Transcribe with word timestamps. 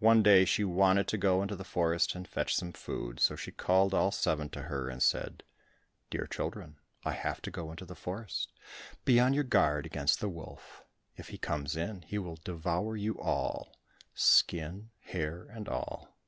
One 0.00 0.22
day 0.22 0.44
she 0.44 0.64
wanted 0.64 1.08
to 1.08 1.16
go 1.16 1.40
into 1.40 1.56
the 1.56 1.64
forest 1.64 2.14
and 2.14 2.28
fetch 2.28 2.54
some 2.54 2.74
food. 2.74 3.18
So 3.20 3.36
she 3.36 3.50
called 3.52 3.94
all 3.94 4.10
seven 4.12 4.50
to 4.50 4.64
her 4.64 4.90
and 4.90 5.02
said, 5.02 5.44
"Dear 6.10 6.26
children, 6.26 6.76
I 7.06 7.12
have 7.12 7.40
to 7.40 7.50
go 7.50 7.70
into 7.70 7.86
the 7.86 7.94
forest, 7.94 8.50
be 9.06 9.18
on 9.18 9.32
your 9.32 9.44
guard 9.44 9.86
against 9.86 10.20
the 10.20 10.28
wolf; 10.28 10.84
if 11.16 11.28
he 11.28 11.38
come 11.38 11.66
in, 11.74 12.02
he 12.02 12.18
will 12.18 12.36
devour 12.44 12.98
you 12.98 13.18
all—skin, 13.18 14.90
hair, 15.00 15.46
and 15.46 15.70
all. 15.70 16.18